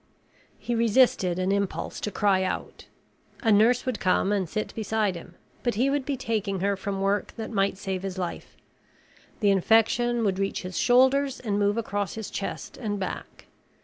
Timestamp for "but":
5.61-5.75